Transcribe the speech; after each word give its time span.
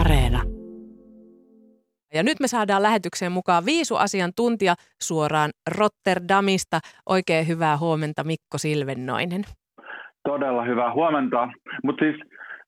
Areena. 0.00 0.42
Ja 2.14 2.22
nyt 2.22 2.40
me 2.40 2.48
saadaan 2.48 2.82
lähetykseen 2.82 3.32
mukaan 3.32 3.64
viisuasiantuntija 3.64 4.74
suoraan 5.02 5.50
Rotterdamista. 5.78 6.78
Oikein 7.08 7.48
hyvää 7.48 7.76
huomenta 7.78 8.24
Mikko 8.24 8.58
Silvennoinen. 8.58 9.42
Todella 10.28 10.64
hyvää 10.64 10.92
huomenta. 10.94 11.48
Mutta 11.84 12.04
siis 12.04 12.16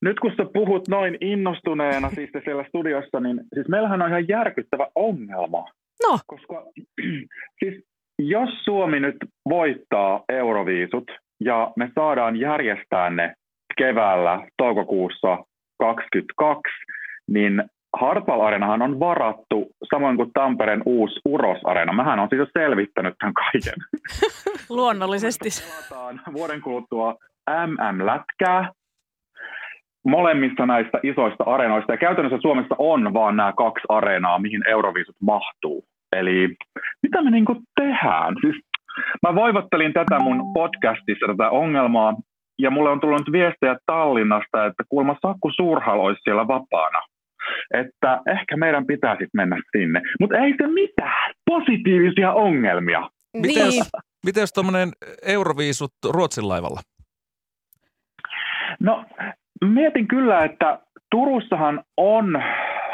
nyt 0.03 0.21
kun 0.21 0.33
sä 0.37 0.45
puhut 0.53 0.89
noin 0.89 1.19
innostuneena 1.21 2.11
siis 2.11 2.31
siellä 2.45 2.65
studiossa, 2.69 3.21
niin 3.21 3.41
siis 3.55 3.69
meillähän 3.69 4.03
on 4.03 4.09
ihan 4.09 4.29
järkyttävä 4.29 4.87
ongelma. 4.95 5.65
No. 6.09 6.19
Koska 6.27 6.65
siis 7.61 7.85
jos 8.19 8.51
Suomi 8.65 9.01
nyt 9.01 9.17
voittaa 9.49 10.25
euroviisut 10.29 11.11
ja 11.41 11.73
me 11.77 11.91
saadaan 11.95 12.37
järjestää 12.37 13.11
ne 13.11 13.35
keväällä 13.79 14.49
toukokuussa 14.57 15.37
2022, 15.79 16.63
niin 17.29 17.63
Hartwall 18.01 18.41
Areenahan 18.41 18.83
on 18.83 19.01
varattu, 19.01 19.67
samoin 19.95 20.17
kuin 20.17 20.31
Tampereen 20.35 20.83
uusi 20.87 21.21
Uros-areena. 21.25 21.93
Mähän 21.93 22.19
on 22.19 22.29
siis 22.29 22.39
jo 22.39 22.47
selvittänyt 22.59 23.15
tämän 23.19 23.35
kaiken. 23.35 23.75
Luonnollisesti. 24.79 25.49
vuoden 26.33 26.61
kuluttua 26.61 27.15
MM-lätkää 27.67 28.71
molemmissa 30.07 30.67
näistä 30.67 30.99
isoista 31.03 31.45
areenoista. 31.45 31.93
Ja 31.93 31.99
käytännössä 31.99 32.39
Suomessa 32.43 32.75
on 32.79 33.15
vaan 33.15 33.37
nämä 33.37 33.53
kaksi 33.53 33.85
areenaa, 33.89 34.39
mihin 34.39 34.69
Euroviisut 34.69 35.17
mahtuu. 35.21 35.85
Eli 36.13 36.57
mitä 37.03 37.23
me 37.23 37.31
niinku 37.31 37.57
tehdään? 37.81 38.35
Siis 38.41 38.57
mä 39.23 39.35
voivottelin 39.35 39.93
tätä 39.93 40.19
mun 40.19 40.53
podcastissa 40.55 41.27
tätä 41.27 41.51
ongelmaa, 41.51 42.15
ja 42.59 42.71
mulle 42.71 42.91
on 42.91 43.01
tullut 43.01 43.33
viestejä 43.33 43.77
Tallinnasta, 43.87 44.67
että 44.67 44.85
kuulemma 44.89 45.17
Sakku 45.23 45.51
Suurhal 45.57 46.01
olisi 46.01 46.21
siellä 46.25 46.49
vapaana. 46.49 46.99
Että 47.75 48.21
ehkä 48.27 48.57
meidän 48.57 48.87
pitäisi 48.87 49.27
mennä 49.35 49.57
sinne. 49.77 50.03
Mutta 50.21 50.37
ei 50.39 50.55
se 50.57 50.67
mitään. 50.67 51.33
Positiivisia 51.45 52.33
ongelmia. 52.33 53.11
Miten 53.37 53.69
niin. 53.69 53.85
miten 54.27 54.41
jos 54.41 54.53
tuommoinen 54.53 54.89
Euroviisut 55.27 55.93
Ruotsin 56.11 56.49
laivalla? 56.49 56.81
No 58.81 59.05
mietin 59.65 60.09
kyllä, 60.09 60.45
että 60.45 60.79
Turussahan 61.11 61.85
on 61.97 62.43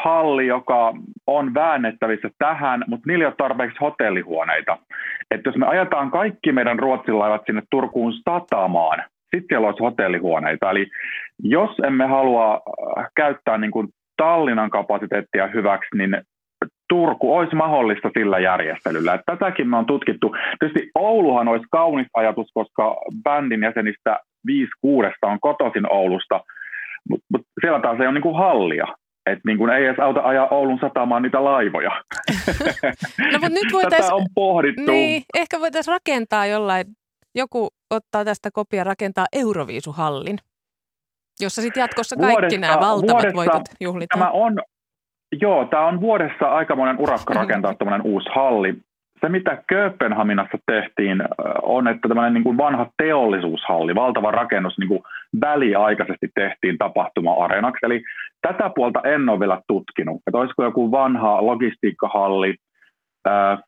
halli, 0.03 0.47
joka 0.47 0.93
on 1.27 1.53
väännettävissä 1.53 2.29
tähän, 2.37 2.83
mutta 2.87 3.03
niillä 3.07 3.23
ei 3.23 3.27
ole 3.27 3.35
tarpeeksi 3.37 3.77
hotellihuoneita. 3.81 4.77
Että 5.31 5.49
jos 5.49 5.57
me 5.57 5.65
ajetaan 5.65 6.11
kaikki 6.11 6.51
meidän 6.51 6.79
Ruotsin 6.79 7.19
laivat 7.19 7.41
sinne 7.45 7.61
Turkuun 7.71 8.13
satamaan, 8.13 9.03
sitten 9.21 9.45
siellä 9.49 9.67
olisi 9.67 9.83
hotellihuoneita. 9.83 10.71
Eli 10.71 10.87
jos 11.43 11.79
emme 11.87 12.05
halua 12.05 12.53
äh, 12.53 13.05
käyttää 13.15 13.57
niin 13.57 13.71
kuin 13.71 13.87
Tallinnan 14.17 14.69
kapasiteettia 14.69 15.47
hyväksi, 15.47 15.97
niin 15.97 16.17
Turku 16.89 17.35
olisi 17.35 17.55
mahdollista 17.55 18.09
sillä 18.17 18.39
järjestelyllä. 18.39 19.13
Että 19.13 19.35
tätäkin 19.35 19.69
me 19.69 19.77
on 19.77 19.85
tutkittu. 19.85 20.35
Tietysti 20.59 20.91
Ouluhan 20.95 21.47
olisi 21.47 21.65
kaunis 21.71 22.07
ajatus, 22.13 22.47
koska 22.53 22.95
bändin 23.23 23.63
jäsenistä 23.63 24.19
5 24.45 24.71
kuudesta 24.81 25.27
on 25.27 25.39
kotoisin 25.39 25.91
Oulusta, 25.91 26.41
mutta 27.09 27.25
mut 27.31 27.41
siellä 27.61 27.79
taas 27.79 27.99
ei 27.99 28.07
ole 28.07 28.13
niin 28.13 28.21
kuin 28.21 28.37
hallia. 28.37 28.85
Että 29.25 29.41
niin 29.45 29.57
kuin 29.57 29.73
ei 29.73 29.85
edes 29.85 29.99
auta 29.99 30.21
ajaa 30.23 30.47
Oulun 30.47 30.79
satamaan 30.81 31.21
niitä 31.21 31.43
laivoja. 31.43 31.89
no 33.31 33.39
mutta 33.39 33.49
nyt 33.49 33.73
voitaisiin... 33.73 34.01
Tätä 34.01 34.15
on 34.15 34.25
pohdittu. 34.35 34.91
Niin, 34.91 35.23
ehkä 35.37 35.59
voitaisiin 35.59 35.93
rakentaa 35.93 36.45
jollain, 36.45 36.85
joku 37.35 37.69
ottaa 37.89 38.25
tästä 38.25 38.49
kopia 38.53 38.83
rakentaa 38.83 39.25
Euroviisuhallin, 39.33 40.37
jossa 41.39 41.61
sitten 41.61 41.81
jatkossa 41.81 42.15
kaikki 42.15 42.31
vuodessa, 42.31 42.59
nämä 42.59 42.79
valtavat 42.79 43.11
vuodessa, 43.11 43.35
voitot 43.35 43.61
juhlitaan. 43.81 44.19
Tämä 44.19 44.31
on, 44.31 44.59
joo, 45.41 45.65
tämä 45.65 45.85
on 45.85 46.01
vuodessa 46.01 46.45
aikamoinen 46.45 46.99
urakka 46.99 47.33
rakentaa 47.33 47.75
tämmöinen 47.75 48.01
uusi 48.01 48.29
halli 48.35 48.75
se, 49.23 49.29
mitä 49.29 49.63
Kööpenhaminassa 49.67 50.57
tehtiin, 50.65 51.23
on, 51.61 51.87
että 51.87 52.07
tämmöinen 52.07 52.33
niin 52.33 52.43
kuin 52.43 52.57
vanha 52.57 52.87
teollisuushalli, 52.97 53.95
valtava 53.95 54.31
rakennus 54.31 54.77
niin 54.77 54.87
kuin 54.87 55.03
väliaikaisesti 55.41 56.27
tehtiin 56.35 56.77
tapahtuma-areenaksi. 56.77 57.85
Eli 57.85 58.03
tätä 58.41 58.71
puolta 58.75 59.01
en 59.03 59.29
ole 59.29 59.39
vielä 59.39 59.61
tutkinut, 59.67 60.21
että 60.27 60.37
olisiko 60.37 60.63
joku 60.63 60.91
vanha 60.91 61.45
logistiikkahalli. 61.45 62.55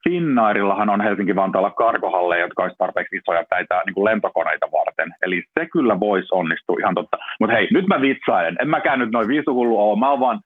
Finnairillahan 0.04 0.90
on 0.90 1.02
Helsinki-Vantaalla 1.02 1.72
karkohalleja, 1.72 2.42
jotka 2.42 2.64
olisi 2.64 2.78
tarpeeksi 2.78 3.16
isoja 3.16 3.44
täitä 3.50 3.82
niin 3.86 3.94
kuin 3.94 4.06
lentokoneita 4.06 4.68
varten. 4.72 5.14
Eli 5.22 5.44
se 5.60 5.66
kyllä 5.66 6.00
voisi 6.00 6.28
onnistua 6.32 6.78
ihan 6.80 6.96
totta. 6.96 7.18
Mutta 7.40 7.56
hei, 7.56 7.68
nyt 7.72 7.88
mä 7.88 8.02
vitsailen. 8.02 8.58
En 8.62 8.70
mäkään 8.70 9.00
nyt 9.00 9.12
noin 9.12 9.28
viisuhullu 9.28 9.90
ole. 9.90 10.00
Mä 10.00 10.10
oon 10.10 10.20
vaan 10.20 10.40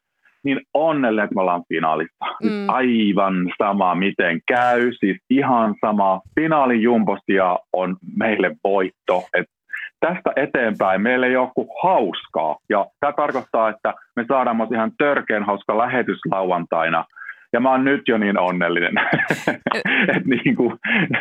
niin 0.43 0.61
onnellinen, 0.73 1.23
että 1.23 1.35
me 1.35 1.41
ollaan 1.41 1.63
finaalissa. 1.69 2.25
Siis 2.41 2.53
mm. 2.53 2.69
Aivan 2.69 3.35
sama, 3.57 3.95
miten 3.95 4.39
käy. 4.47 4.91
Siis 4.99 5.17
ihan 5.29 5.75
sama. 5.85 6.21
Finaalin 6.39 6.81
jumpostia 6.81 7.59
on 7.73 7.97
meille 8.17 8.55
voitto. 8.63 9.23
Et 9.33 9.45
tästä 9.99 10.31
eteenpäin 10.35 11.01
meillä 11.01 11.27
ei 11.27 11.37
ole 11.37 11.51
kuin 11.55 11.67
hauskaa. 11.83 12.57
Ja 12.69 12.85
tämä 12.99 13.13
tarkoittaa, 13.13 13.69
että 13.69 13.93
me 14.15 14.25
saadaan 14.27 14.57
myös 14.57 14.71
ihan 14.71 14.91
törkeän 14.97 15.43
hauska 15.43 15.77
lähetys 15.77 16.19
lauantaina. 16.31 17.05
Ja 17.53 17.59
mä 17.59 17.71
oon 17.71 17.85
nyt 17.85 18.01
jo 18.07 18.17
niin 18.17 18.39
onnellinen, 18.39 18.93
että 20.15 20.29
niinku, 20.43 20.73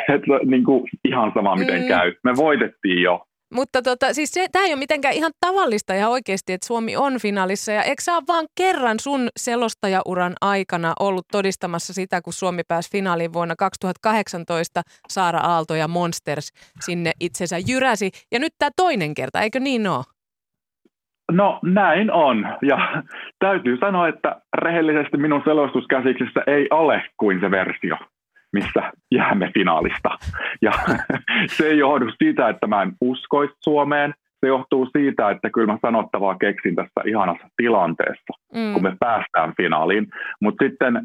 et, 0.09 0.23
niinku, 0.47 0.87
ihan 1.05 1.33
sama 1.35 1.57
miten 1.57 1.83
mm. 1.83 1.89
käy. 1.89 2.15
Me 2.25 2.37
voitettiin 2.37 3.03
jo. 3.03 3.25
Mutta 3.55 3.83
tota, 3.83 4.15
siis 4.15 4.35
tämä 4.53 4.65
ei 4.65 4.73
ole 4.73 4.79
mitenkään 4.79 5.15
ihan 5.15 5.33
tavallista 5.41 5.95
ja 5.95 6.09
oikeasti, 6.09 6.53
että 6.53 6.67
Suomi 6.67 6.97
on 6.97 7.21
finaalissa. 7.21 7.73
Ja 7.73 7.83
eikö 7.83 8.03
sä 8.03 8.15
ole 8.15 8.23
vaan 8.29 8.47
kerran 8.59 9.01
sun 9.01 9.29
selostajauran 9.37 10.33
aikana 10.41 10.93
ollut 11.01 11.27
todistamassa 11.33 11.93
sitä, 11.93 12.23
kun 12.23 12.33
Suomi 12.33 12.63
pääsi 12.69 12.91
finaaliin 12.91 13.33
vuonna 13.33 13.57
2018, 13.57 14.83
Saara 15.09 15.39
Aalto 15.39 15.75
ja 15.75 15.89
Monsters 15.89 16.51
sinne 16.81 17.13
itsensä 17.21 17.59
jyräsi. 17.59 18.11
Ja 18.33 18.39
nyt 18.39 18.53
tämä 18.59 18.71
toinen 18.77 19.15
kerta, 19.15 19.41
eikö 19.41 19.61
niin 19.61 19.87
ole? 19.87 20.05
No 21.33 21.59
näin 21.63 22.13
on. 22.13 22.49
Ja 22.63 23.03
täytyy 23.39 23.77
sanoa, 23.77 24.09
että 24.09 24.37
rehellisesti 24.59 25.17
minun 25.17 25.43
selostuskäsiksessä 25.45 26.41
ei 26.47 26.67
ole 26.71 27.03
kuin 27.17 27.41
se 27.41 27.51
versio 27.51 27.97
missä 28.53 28.93
jäämme 29.13 29.51
finaalista. 29.55 30.09
Ja 30.63 30.73
se 31.57 31.67
ei 31.67 31.79
johdu 31.79 32.07
siitä, 32.19 32.49
että 32.49 32.67
mä 32.67 32.83
en 32.83 32.93
uskoisi 33.01 33.55
Suomeen, 33.61 34.15
se 34.41 34.47
johtuu 34.47 34.89
siitä, 34.97 35.31
että 35.31 35.51
kyllä 35.51 35.73
mä 35.73 35.79
sanottavaa 35.83 36.35
keksin 36.35 36.75
tässä 36.75 37.01
ihanassa 37.07 37.49
tilanteessa, 37.57 38.33
mm. 38.55 38.73
kun 38.73 38.83
me 38.83 38.97
päästään 39.01 39.53
finaaliin. 39.57 40.07
Mutta 40.41 40.65
sitten 40.65 41.01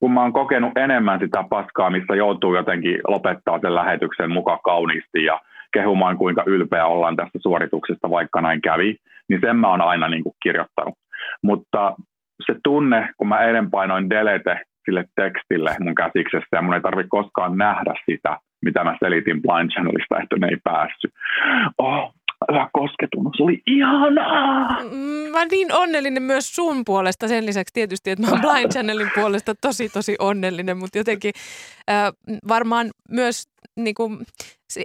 kun 0.00 0.12
mä 0.12 0.22
oon 0.22 0.32
kokenut 0.32 0.78
enemmän 0.78 1.20
sitä 1.20 1.44
paskaa, 1.50 1.90
missä 1.90 2.14
joutuu 2.14 2.56
jotenkin 2.56 3.00
lopettaa 3.08 3.58
sen 3.58 3.74
lähetyksen 3.74 4.30
mukaan 4.30 4.58
kauniisti 4.64 5.24
ja 5.24 5.40
kehumaan, 5.72 6.18
kuinka 6.18 6.42
ylpeä 6.46 6.86
ollaan 6.86 7.16
tästä 7.16 7.38
suorituksesta, 7.42 8.10
vaikka 8.10 8.40
näin 8.40 8.60
kävi, 8.60 8.96
niin 9.28 9.40
sen 9.40 9.56
mä 9.56 9.68
oon 9.68 9.80
aina 9.80 10.08
niin 10.08 10.22
kuin 10.22 10.34
kirjoittanut. 10.42 10.94
Mutta 11.42 11.96
se 12.46 12.54
tunne, 12.64 13.08
kun 13.16 13.28
mä 13.28 13.40
eilen 13.40 13.70
painoin 13.70 14.10
delete 14.10 14.60
sille 14.84 15.04
tekstille 15.16 15.76
mun 15.80 15.94
käsiksessä 15.94 16.56
ja 16.56 16.62
mun 16.62 16.74
ei 16.74 16.80
tarvitse 16.80 17.08
koskaan 17.08 17.58
nähdä 17.58 17.94
sitä, 18.10 18.38
mitä 18.64 18.84
mä 18.84 18.96
selitin 19.04 19.42
Blind 19.42 19.70
Channelista, 19.70 20.22
että 20.22 20.36
ne 20.36 20.46
ei 20.48 20.56
päässyt. 20.64 21.12
Oh, 21.78 22.14
hyvä 22.52 22.68
kosketunut, 22.72 23.34
se 23.36 23.42
oli 23.42 23.62
ihanaa! 23.66 24.82
Mm, 24.82 25.30
mä 25.32 25.44
niin 25.50 25.72
onnellinen 25.72 26.22
myös 26.22 26.56
sun 26.56 26.82
puolesta, 26.86 27.28
sen 27.28 27.46
lisäksi 27.46 27.74
tietysti, 27.74 28.10
että 28.10 28.26
mä 28.26 28.30
oon 28.30 28.40
Blind 28.40 28.72
Channelin 28.72 29.10
puolesta 29.14 29.54
tosi 29.60 29.88
tosi 29.88 30.16
onnellinen, 30.18 30.76
mutta 30.76 30.98
jotenkin 30.98 31.32
äh, 31.90 32.12
varmaan 32.48 32.86
myös 33.10 33.44
niin 33.84 33.94
kuin, 33.94 34.18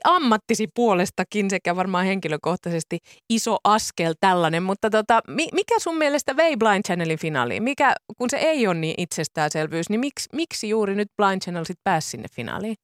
ammattisi 0.06 0.68
puolestakin 0.76 1.50
sekä 1.50 1.76
varmaan 1.76 2.06
henkilökohtaisesti 2.06 2.98
iso 3.30 3.58
askel 3.64 4.14
tällainen, 4.20 4.64
mutta 4.64 4.90
tota, 4.90 5.20
mikä 5.30 5.76
sun 5.80 5.98
mielestä 5.98 6.38
vei 6.38 6.58
Blind 6.58 6.84
Channelin 6.86 7.20
finaaliin? 7.20 7.64
Mikä, 7.64 7.94
kun 8.18 8.30
se 8.30 8.38
ei 8.38 8.68
ole 8.68 8.76
niin 8.76 8.96
itsestäänselvyys, 8.98 9.90
niin 9.90 10.00
miksi, 10.00 10.30
miksi 10.36 10.70
juuri 10.70 10.96
nyt 10.96 11.08
Blind 11.18 11.42
Channel 11.42 11.64
sit 11.64 11.80
pääsi 11.84 12.10
sinne 12.10 12.28
finaaliin? 12.36 12.76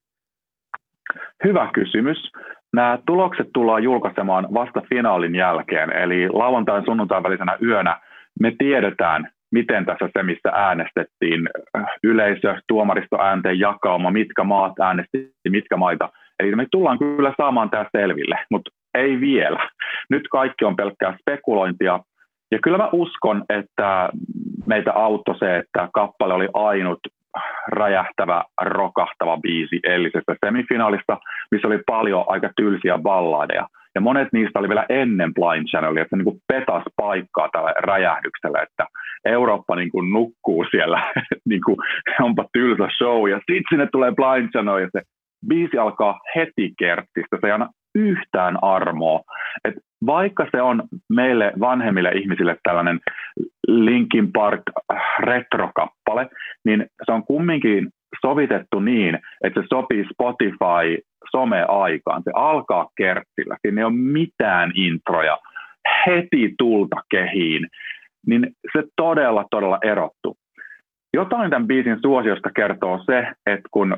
Hyvä 1.44 1.70
kysymys. 1.74 2.32
Nämä 2.72 2.98
tulokset 3.06 3.46
tullaan 3.54 3.82
julkaisemaan 3.82 4.54
vasta 4.54 4.82
finaalin 4.88 5.34
jälkeen, 5.34 5.92
eli 5.92 6.28
lauantain 6.28 6.84
sunnuntain 6.84 7.22
välisenä 7.22 7.58
yönä 7.62 8.00
me 8.40 8.52
tiedetään, 8.58 9.32
miten 9.52 9.86
tässä 9.86 10.08
se, 10.12 10.22
missä 10.22 10.50
äänestettiin, 10.52 11.48
yleisö, 12.04 12.54
tuomaristo 12.68 13.22
äänteen 13.22 13.58
jakauma, 13.58 14.10
mitkä 14.10 14.44
maat 14.44 14.72
äänesti, 14.80 15.32
mitkä 15.48 15.76
maita. 15.76 16.08
Eli 16.40 16.56
me 16.56 16.66
tullaan 16.70 16.98
kyllä 16.98 17.34
saamaan 17.36 17.70
tämä 17.70 17.84
selville, 17.92 18.38
mutta 18.50 18.70
ei 18.94 19.20
vielä. 19.20 19.70
Nyt 20.10 20.28
kaikki 20.30 20.64
on 20.64 20.76
pelkkää 20.76 21.16
spekulointia. 21.20 22.00
Ja 22.50 22.58
kyllä 22.62 22.78
mä 22.78 22.88
uskon, 22.92 23.44
että 23.48 24.08
meitä 24.66 24.92
auttoi 24.92 25.38
se, 25.38 25.56
että 25.56 25.88
kappale 25.94 26.34
oli 26.34 26.48
ainut 26.54 26.98
räjähtävä, 27.68 28.44
rokahtava 28.62 29.36
biisi 29.36 29.80
edellisestä 29.84 30.36
semifinaalista, 30.46 31.18
missä 31.50 31.68
oli 31.68 31.78
paljon 31.86 32.24
aika 32.26 32.50
tylsiä 32.56 32.98
balladeja. 32.98 33.66
Ja 33.94 34.00
monet 34.00 34.28
niistä 34.32 34.58
oli 34.58 34.68
vielä 34.68 34.86
ennen 34.88 35.34
Blind 35.34 35.66
Channelia, 35.66 36.02
että 36.02 36.16
se 36.16 36.22
niin 36.22 36.40
petas 36.48 36.82
paikkaa 36.96 37.48
tälle 37.52 37.72
räjähdykselle, 37.78 38.58
että 38.58 38.86
Eurooppa 39.24 39.76
niin 39.76 39.90
kuin 39.90 40.12
nukkuu 40.12 40.66
siellä, 40.70 41.12
niin 41.50 41.60
kuin, 41.64 41.76
onpa 42.20 42.44
tylsä 42.52 42.88
show, 42.98 43.30
ja 43.30 43.36
sitten 43.36 43.62
sinne 43.70 43.86
tulee 43.92 44.12
Blind 44.12 44.48
Channel, 44.50 44.78
ja 44.78 44.88
se 44.92 45.02
biisi 45.48 45.78
alkaa 45.78 46.20
heti 46.36 46.72
kertistä, 46.78 47.38
se 47.40 47.46
ei 47.46 47.52
anna 47.52 47.68
yhtään 47.94 48.58
armoa. 48.62 49.20
Et 49.64 49.74
vaikka 50.06 50.46
se 50.50 50.62
on 50.62 50.82
meille 51.08 51.52
vanhemmille 51.60 52.10
ihmisille 52.10 52.56
tällainen 52.62 53.00
Linkin 53.68 54.32
Park 54.32 54.62
retrokappale, 55.18 56.28
niin 56.64 56.86
se 57.06 57.12
on 57.12 57.24
kumminkin 57.24 57.88
sovitettu 58.20 58.80
niin, 58.80 59.18
että 59.44 59.60
se 59.60 59.66
sopii 59.70 60.04
Spotify 60.12 61.09
some-aikaan. 61.32 62.22
Se 62.22 62.30
alkaa 62.34 62.88
kertsillä, 62.96 63.56
siinä 63.62 63.80
ei 63.80 63.84
ole 63.84 63.92
mitään 63.92 64.72
introja, 64.74 65.38
heti 66.06 66.54
tulta 66.58 66.96
kehiin, 67.10 67.68
niin 68.26 68.46
se 68.72 68.84
todella, 68.96 69.44
todella 69.50 69.78
erottu. 69.82 70.36
Jotain 71.14 71.50
tämän 71.50 71.66
biisin 71.66 71.98
suosiosta 72.02 72.50
kertoo 72.56 72.98
se, 73.06 73.26
että 73.46 73.68
kun 73.70 73.96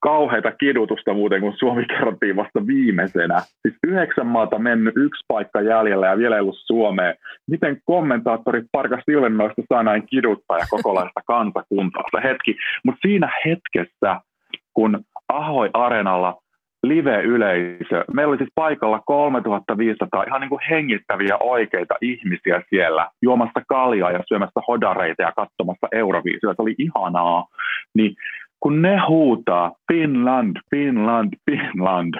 kauheita 0.00 0.52
kidutusta 0.52 1.14
muuten, 1.14 1.40
kun 1.40 1.56
Suomi 1.56 1.84
kerrottiin 1.84 2.36
vasta 2.36 2.66
viimeisenä, 2.66 3.38
siis 3.38 3.74
yhdeksän 3.86 4.26
maata 4.26 4.58
mennyt, 4.58 4.96
yksi 4.96 5.24
paikka 5.28 5.60
jäljellä 5.60 6.06
ja 6.06 6.18
vielä 6.18 6.36
ei 6.36 6.40
ollut 6.40 6.58
Suomeen, 6.58 7.14
miten 7.50 7.80
kommentaattorit 7.84 8.64
Parkas 8.72 9.04
Ilmennoista 9.08 9.62
saa 9.68 9.82
näin 9.82 10.06
kiduttaa 10.06 10.58
ja 10.58 10.66
kokolaista 10.70 11.20
kansakuntaa 11.26 12.04
se 12.10 12.28
hetki. 12.28 12.56
Mutta 12.84 13.00
siinä 13.08 13.30
hetkessä, 13.44 14.20
kun 14.74 15.04
Ahoi 15.28 15.70
Areenalla 15.72 16.43
live-yleisö. 16.88 18.04
Meillä 18.12 18.30
oli 18.30 18.38
siis 18.38 18.52
paikalla 18.54 19.00
3500 19.06 20.24
ihan 20.26 20.40
niin 20.40 20.48
kuin 20.48 20.60
hengittäviä 20.70 21.36
oikeita 21.40 21.94
ihmisiä 22.00 22.62
siellä 22.70 23.10
juomassa 23.22 23.60
kaljaa 23.68 24.10
ja 24.10 24.20
syömässä 24.28 24.60
hodareita 24.68 25.22
ja 25.22 25.32
katsomassa 25.36 25.88
Euroviisua. 25.92 26.54
Se 26.54 26.62
oli 26.62 26.74
ihanaa. 26.78 27.46
Niin 27.94 28.14
kun 28.60 28.82
ne 28.82 28.98
huutaa 29.08 29.72
Finland, 29.92 30.56
Finland, 30.70 31.32
Finland, 31.50 32.14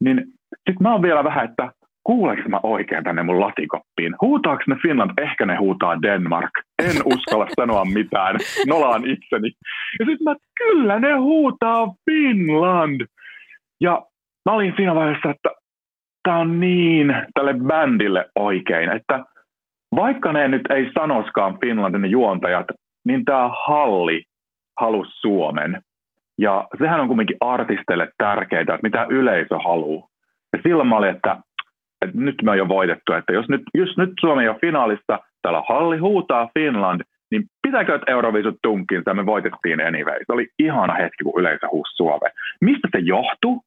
niin 0.00 0.24
sitten 0.52 0.82
mä 0.82 0.92
oon 0.92 1.02
vielä 1.02 1.24
vähän, 1.24 1.44
että 1.44 1.70
kuuleeko 2.06 2.48
mä 2.48 2.60
oikein 2.62 3.04
tänne 3.04 3.22
mun 3.22 3.40
latikoppiin? 3.40 4.14
Huutaako 4.20 4.62
ne 4.66 4.76
Finland? 4.82 5.10
Ehkä 5.18 5.46
ne 5.46 5.56
huutaa 5.56 6.02
Denmark. 6.02 6.50
En 6.78 6.96
uskalla 7.04 7.46
sanoa 7.60 7.84
mitään. 7.84 8.36
Nolaan 8.66 9.06
itseni. 9.06 9.50
Ja 9.98 10.06
sitten 10.06 10.24
mä, 10.24 10.34
kyllä 10.58 11.00
ne 11.00 11.12
huutaa 11.12 11.94
Finland. 12.10 13.00
Ja 13.80 14.02
mä 14.46 14.52
olin 14.52 14.72
siinä 14.76 14.94
vaiheessa, 14.94 15.30
että 15.30 15.50
tämä 16.22 16.38
on 16.38 16.60
niin 16.60 17.14
tälle 17.34 17.54
bändille 17.54 18.26
oikein, 18.34 18.90
että 18.90 19.24
vaikka 19.96 20.32
ne 20.32 20.48
nyt 20.48 20.62
ei 20.70 20.90
sanoskaan 20.94 21.58
Finlandin 21.60 22.10
juontajat, 22.10 22.66
niin 23.04 23.24
tämä 23.24 23.50
halli 23.66 24.22
halusi 24.80 25.10
Suomen. 25.20 25.82
Ja 26.38 26.68
sehän 26.78 27.00
on 27.00 27.08
kuitenkin 27.08 27.36
artisteille 27.40 28.08
tärkeää, 28.18 28.60
että 28.60 28.78
mitä 28.82 29.06
yleisö 29.10 29.58
haluaa. 29.64 30.08
Ja 30.52 30.58
silloin 30.62 30.88
mä 30.88 30.96
olin, 30.96 31.10
että, 31.10 31.36
että 32.02 32.18
nyt 32.18 32.34
me 32.42 32.50
on 32.50 32.58
jo 32.58 32.68
voitettu, 32.68 33.12
että 33.12 33.32
jos 33.32 33.48
nyt, 33.48 33.62
jos 33.74 33.96
nyt 33.96 34.10
Suomi 34.20 34.48
on 34.48 34.60
finaalissa, 34.60 35.18
täällä 35.42 35.62
halli 35.68 35.98
huutaa 35.98 36.48
Finland, 36.58 37.00
niin 37.30 37.44
pitääkö 37.62 37.94
että 37.94 38.12
Euroviisut 38.12 38.56
tunkinsa, 38.62 39.14
me 39.14 39.26
voitettiin 39.26 39.86
anyway. 39.86 40.18
Se 40.26 40.32
oli 40.32 40.48
ihana 40.58 40.94
hetki, 40.94 41.24
kun 41.24 41.40
yleisö 41.40 41.68
huusi 41.72 41.96
Suomeen. 41.96 42.32
Mistä 42.60 42.88
se 42.92 42.98
johtuu? 42.98 43.62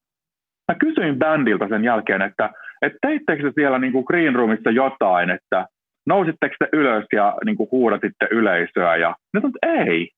Mä 0.70 0.74
kysyin 0.74 1.18
bändiltä 1.18 1.68
sen 1.68 1.84
jälkeen, 1.84 2.22
että, 2.22 2.50
että 2.82 2.98
teittekö 3.02 3.42
se 3.42 3.52
siellä 3.54 3.78
niin 3.78 3.92
kuin 3.92 4.04
Green 4.04 4.34
Roomissa 4.34 4.70
jotain, 4.70 5.30
että 5.30 5.66
nousitteko 6.06 6.54
te 6.58 6.68
ylös 6.72 7.04
ja 7.12 7.36
niin 7.44 7.56
kuin 7.56 7.68
huudatitte 7.72 8.28
yleisöä 8.30 8.96
ja 8.96 9.14
ne 9.34 9.40
sanoi, 9.40 9.86
ei. 9.86 10.10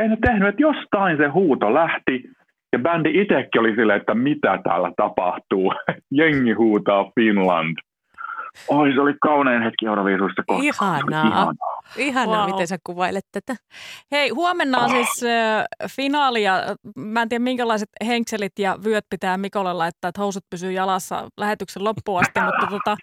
Ei 0.00 0.08
ne 0.08 0.16
tehnyt, 0.26 0.48
että 0.48 0.62
jostain 0.62 1.16
se 1.16 1.26
huuto 1.26 1.74
lähti 1.74 2.30
ja 2.72 2.78
bändi 2.78 3.20
itsekin 3.20 3.60
oli 3.60 3.74
silleen, 3.74 4.00
että 4.00 4.14
mitä 4.14 4.58
täällä 4.64 4.92
tapahtuu. 4.96 5.72
Jengi 6.18 6.52
huutaa 6.52 7.10
Finland. 7.14 7.76
Oi, 8.68 8.92
se 8.94 9.00
oli 9.00 9.14
kaunein 9.20 9.62
hetki 9.62 9.86
Euroviisuissa 9.86 10.42
koskaan. 10.46 10.98
Ihanaa. 10.98 11.26
Ihanaa. 11.26 11.80
Ihanaa, 11.96 12.46
wow. 12.46 12.54
miten 12.54 12.66
sä 12.66 12.78
kuvailet 12.84 13.26
tätä. 13.32 13.56
Hei, 14.12 14.28
huomenna 14.28 14.78
on 14.78 14.84
oh. 14.84 14.90
siis 14.90 15.24
äh, 15.24 15.64
finaali 15.90 16.42
ja 16.42 16.62
mä 16.96 17.22
en 17.22 17.28
tiedä 17.28 17.44
minkälaiset 17.44 17.88
henkselit 18.06 18.58
ja 18.58 18.78
vyöt 18.84 19.04
pitää 19.10 19.38
Mikolle 19.38 19.72
laittaa, 19.72 20.08
että 20.08 20.20
housut 20.20 20.44
pysyy 20.50 20.72
jalassa 20.72 21.28
lähetyksen 21.36 21.84
loppuun 21.84 22.20
asti. 22.20 22.40
mutta 22.40 22.66
tota, 22.70 22.96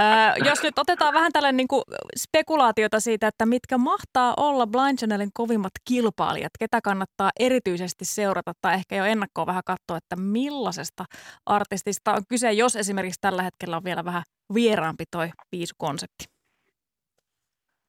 äh, 0.00 0.34
jos 0.44 0.62
nyt 0.62 0.78
otetaan 0.78 1.14
vähän 1.14 1.32
tällainen 1.32 1.56
niin 1.56 1.82
spekulaatiota 2.16 3.00
siitä, 3.00 3.26
että 3.26 3.46
mitkä 3.46 3.78
mahtaa 3.78 4.34
olla 4.36 4.66
Blind 4.66 4.98
Channelin 4.98 5.30
kovimmat 5.34 5.72
kilpailijat, 5.84 6.52
ketä 6.58 6.80
kannattaa 6.80 7.30
erityisesti 7.40 8.04
seurata 8.04 8.52
tai 8.60 8.74
ehkä 8.74 8.96
jo 8.96 9.04
ennakkoon 9.04 9.46
vähän 9.46 9.62
katsoa, 9.66 9.96
että 9.96 10.16
millaisesta 10.16 11.04
artistista 11.46 12.12
on 12.12 12.22
kyse, 12.28 12.52
jos 12.52 12.76
esimerkiksi 12.76 13.20
tällä 13.20 13.42
hetkellä 13.42 13.76
on 13.76 13.84
vielä 13.84 14.04
vähän 14.04 14.22
vieraampi 14.54 15.04
toi 15.10 15.28
viisukonsepti. 15.52 16.24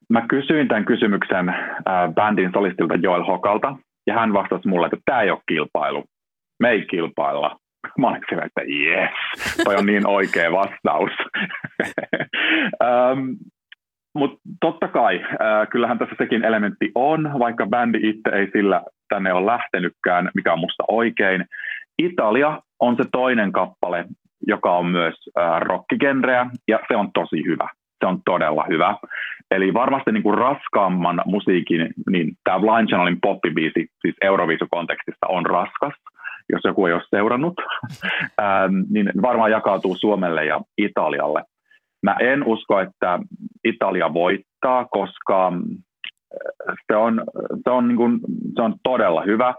Mä 0.10 0.28
kysyin 0.28 0.68
tämän 0.68 0.86
kysymyksen 0.86 1.50
äh, 1.50 2.14
bändin 2.14 2.52
solistilta 2.54 2.96
Joel 2.96 3.24
Hokalta, 3.24 3.78
ja 4.08 4.14
hän 4.14 4.34
vastasi 4.34 4.68
mulle, 4.68 4.86
että 4.86 4.98
tämä 5.06 5.22
ei 5.22 5.32
ole 5.32 5.42
kilpailu. 5.48 6.04
Me 6.60 6.70
ei 6.70 6.86
kilpailla. 6.86 7.60
Mä 8.00 8.08
olin 8.08 8.22
sillä, 8.30 8.44
että 8.46 8.62
yes, 8.62 9.10
toi 9.64 9.76
on 9.76 9.86
niin 9.86 10.08
oikea 10.08 10.52
vastaus. 10.52 11.12
ähm, 12.84 13.20
Mutta 14.16 14.40
totta 14.62 14.88
kai, 14.88 15.24
äh, 15.24 15.68
kyllähän 15.72 16.00
tässä 16.00 16.16
sekin 16.18 16.44
elementti 16.44 16.92
on, 16.96 17.40
vaikka 17.40 17.68
bändi 17.68 18.10
itse 18.10 18.30
ei 18.30 18.48
sillä 18.52 18.82
tänne 19.10 19.34
ole 19.34 19.46
lähtenytkään, 19.46 20.30
mikä 20.36 20.54
on 20.54 20.60
musta 20.60 20.84
oikein. 20.88 21.46
Italia 21.98 22.62
on 22.80 22.96
se 22.96 23.04
toinen 23.12 23.52
kappale, 23.52 24.06
joka 24.48 24.72
on 24.72 24.86
myös 24.86 25.16
äh, 25.40 25.62
rockigenreä, 25.62 26.46
ja 26.68 26.80
se 26.88 26.96
on 26.96 27.10
tosi 27.14 27.46
hyvä. 27.46 27.68
Se 28.00 28.06
on 28.08 28.20
todella 28.26 28.66
hyvä. 28.70 28.96
Eli 29.52 29.74
varmasti 29.74 30.12
niin 30.12 30.24
kuin 30.24 30.38
raskaamman 30.38 31.22
musiikin, 31.26 31.90
niin 32.10 32.32
tämä 32.44 32.60
Blind 32.60 32.88
Channelin 32.88 33.22
poppibiisi, 33.22 33.88
siis 34.02 34.16
Euroviisukontekstissa 34.22 35.28
on 35.30 35.46
raskas, 35.46 35.94
jos 36.50 36.62
joku 36.64 36.86
ei 36.86 36.94
ole 36.94 37.02
seurannut, 37.10 37.54
ähm, 38.42 38.76
niin 38.90 39.12
varmaan 39.22 39.52
jakautuu 39.52 39.96
Suomelle 39.96 40.46
ja 40.46 40.62
Italialle. 40.78 41.44
Mä 42.04 42.16
en 42.20 42.44
usko, 42.44 42.80
että 42.80 43.20
Italia 43.64 44.14
voittaa, 44.14 44.86
koska 44.86 45.48
äh, 45.48 46.76
se 46.88 46.96
on, 46.96 47.24
se 47.64 47.70
on, 47.70 47.88
niin 47.88 47.98
kuin, 47.98 48.20
se 48.56 48.62
on 48.62 48.76
todella 48.84 49.24
hyvä. 49.24 49.54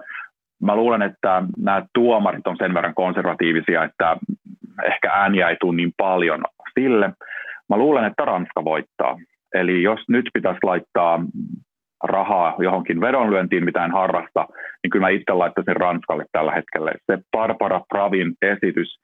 Mä 0.63 0.77
luulen, 0.77 1.03
että 1.03 1.43
nämä 1.59 1.83
tuomarit 1.95 2.47
on 2.47 2.57
sen 2.59 2.75
verran 2.75 2.95
konservatiivisia, 2.95 3.85
että 3.85 4.17
ehkä 4.85 5.11
ääniä 5.11 5.49
ei 5.49 5.57
tule 5.61 5.77
niin 5.77 5.93
paljon 5.97 6.45
sille. 6.81 7.13
Mä 7.69 7.77
luulen, 7.77 8.05
että 8.05 8.25
Ranska 8.25 8.65
voittaa. 8.65 9.19
Eli 9.55 9.83
jos 9.83 10.01
nyt 10.09 10.25
pitäisi 10.35 10.59
laittaa 10.63 11.21
rahaa 12.05 12.55
johonkin 12.59 13.01
vedonlyöntiin, 13.01 13.65
mitä 13.65 13.85
en 13.85 13.93
harrasta, 13.93 14.47
niin 14.83 14.91
kyllä 14.91 15.07
mä 15.07 15.09
itse 15.09 15.33
laittaisin 15.33 15.77
Ranskalle 15.77 16.25
tällä 16.33 16.53
hetkellä. 16.53 16.93
Se 17.07 17.19
Barbara 17.33 17.81
Pravin 17.89 18.35
esitys, 18.43 19.01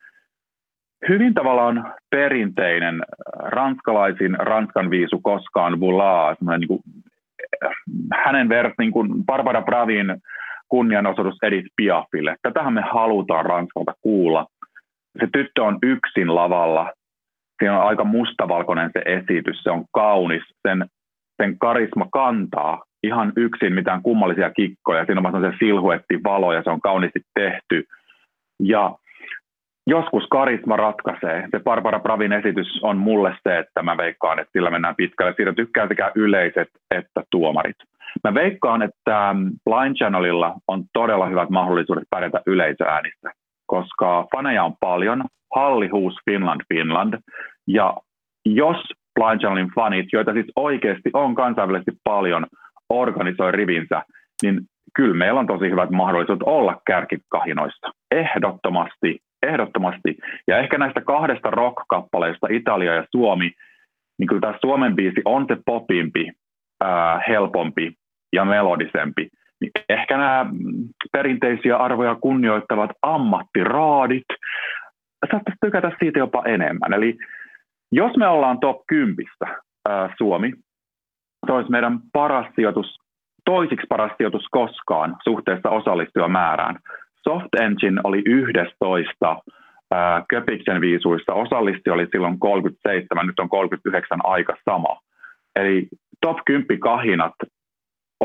hyvin 1.08 1.34
tavallaan 1.34 1.94
perinteinen 2.10 3.02
ranskalaisin 3.36 4.36
Ranskan 4.38 4.90
viisu 4.90 5.20
koskaan 5.20 5.80
vulaa, 5.80 6.36
niin 6.58 6.68
kuin, 6.68 6.80
hänen 8.24 8.48
vers, 8.48 8.72
niin 8.78 8.92
kuin 8.92 9.24
Barbara 9.26 9.62
Pravin 9.62 10.16
kunnianosoitus 10.68 11.38
Edith 11.42 11.68
Piafille. 11.76 12.36
Tätähän 12.42 12.72
me 12.72 12.82
halutaan 12.92 13.46
Ranskalta 13.46 13.94
kuulla. 14.00 14.46
Se 15.20 15.28
tyttö 15.32 15.62
on 15.62 15.78
yksin 15.82 16.34
lavalla 16.34 16.92
siinä 17.62 17.78
on 17.78 17.88
aika 17.88 18.04
mustavalkoinen 18.04 18.90
se 18.92 19.02
esitys, 19.06 19.62
se 19.62 19.70
on 19.70 19.84
kaunis, 19.92 20.42
sen, 20.68 20.86
sen 21.42 21.58
karisma 21.58 22.06
kantaa 22.12 22.82
ihan 23.02 23.32
yksin 23.36 23.74
mitään 23.74 24.02
kummallisia 24.02 24.50
kikkoja, 24.50 25.04
siinä 25.04 25.22
on 25.24 25.42
se 25.42 25.56
silhuetti 25.58 26.20
valo 26.24 26.52
ja 26.52 26.62
se 26.62 26.70
on 26.70 26.80
kauniisti 26.80 27.20
tehty. 27.34 27.84
Ja 28.60 28.94
joskus 29.86 30.24
karisma 30.30 30.76
ratkaisee. 30.76 31.48
Se 31.50 31.60
Barbara 31.64 31.98
Pravin 31.98 32.32
esitys 32.32 32.80
on 32.82 32.96
mulle 32.96 33.36
se, 33.42 33.58
että 33.58 33.82
mä 33.82 33.96
veikkaan, 33.96 34.38
että 34.38 34.52
sillä 34.52 34.70
mennään 34.70 34.96
pitkälle. 34.96 35.34
Siitä 35.36 35.52
tykkää 35.52 35.88
sekä 35.88 36.12
yleiset 36.14 36.68
että 36.90 37.22
tuomarit. 37.30 37.76
Mä 38.24 38.34
veikkaan, 38.34 38.82
että 38.82 39.34
Blind 39.64 39.96
Channelilla 39.96 40.54
on 40.68 40.84
todella 40.92 41.26
hyvät 41.26 41.50
mahdollisuudet 41.50 42.04
pärjätä 42.10 42.40
yleisöäänissä, 42.46 43.30
koska 43.72 44.26
faneja 44.36 44.64
on 44.64 44.74
paljon, 44.80 45.24
halli 45.54 45.88
huus 45.88 46.14
Finland 46.30 46.60
Finland, 46.74 47.14
ja 47.66 47.96
jos 48.46 48.76
Blind 49.14 49.40
Channelin 49.40 49.74
fanit, 49.74 50.06
joita 50.12 50.32
siis 50.32 50.46
oikeasti 50.56 51.10
on 51.14 51.34
kansainvälisesti 51.34 51.90
paljon, 52.04 52.46
organisoi 52.90 53.52
rivinsä, 53.52 54.02
niin 54.42 54.60
kyllä 54.96 55.14
meillä 55.14 55.40
on 55.40 55.46
tosi 55.46 55.70
hyvät 55.70 55.90
mahdollisuudet 55.90 56.42
olla 56.46 56.80
kärkikahinoissa. 56.86 57.90
Ehdottomasti, 58.10 59.18
ehdottomasti. 59.42 60.16
Ja 60.48 60.58
ehkä 60.58 60.78
näistä 60.78 61.00
kahdesta 61.00 61.50
rock-kappaleista, 61.50 62.46
Italia 62.50 62.94
ja 62.94 63.04
Suomi, 63.10 63.52
niin 64.18 64.26
kyllä 64.28 64.40
tämä 64.40 64.58
Suomen 64.60 64.96
biisi 64.96 65.22
on 65.24 65.46
se 65.48 65.56
popimpi. 65.66 66.30
ää, 66.80 67.22
helpompi 67.28 67.92
ja 68.32 68.44
melodisempi. 68.44 69.28
Ehkä 69.88 70.16
nämä 70.16 70.46
perinteisiä 71.12 71.76
arvoja 71.76 72.14
kunnioittavat 72.14 72.90
ammattiraadit 73.02 74.26
saattaisi 75.30 75.58
tykätä 75.60 75.92
siitä 75.98 76.18
jopa 76.18 76.42
enemmän. 76.46 76.92
Eli 76.92 77.18
jos 77.92 78.16
me 78.16 78.28
ollaan 78.28 78.60
top 78.60 78.86
10, 78.86 79.16
ää, 79.88 80.14
Suomi, 80.18 80.52
se 81.46 81.52
olisi 81.52 81.70
meidän 81.70 81.98
paras 82.12 82.46
sijoitus, 82.56 82.98
toisiksi 83.44 83.86
paras 83.88 84.12
sijoitus 84.16 84.46
koskaan 84.50 85.16
suhteessa 85.24 85.70
osallistujamäärään. 85.70 86.78
Soft 87.22 87.54
Engine 87.60 88.00
oli 88.04 88.22
11 88.26 89.42
Köpiksen 90.28 90.80
viisuissa. 90.80 91.34
Osallisti 91.34 91.90
oli 91.90 92.06
silloin 92.12 92.38
37, 92.38 93.26
nyt 93.26 93.38
on 93.38 93.48
39 93.48 94.18
aika 94.24 94.56
sama. 94.64 95.00
Eli 95.56 95.88
top 96.20 96.38
10 96.46 96.80
kahinat 96.80 97.34